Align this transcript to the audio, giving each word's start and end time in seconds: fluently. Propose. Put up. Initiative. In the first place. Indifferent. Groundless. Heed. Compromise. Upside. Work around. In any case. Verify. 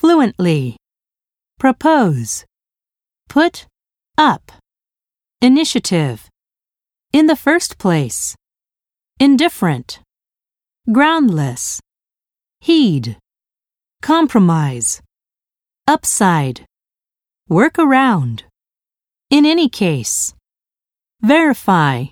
fluently. 0.00 0.76
Propose. 1.58 2.46
Put 3.28 3.66
up. 4.16 4.50
Initiative. 5.42 6.26
In 7.12 7.26
the 7.26 7.36
first 7.36 7.76
place. 7.76 8.34
Indifferent. 9.18 10.00
Groundless. 10.90 11.80
Heed. 12.60 13.18
Compromise. 14.00 15.02
Upside. 15.86 16.64
Work 17.50 17.78
around. 17.78 18.44
In 19.28 19.44
any 19.44 19.68
case. 19.68 20.32
Verify. 21.20 22.06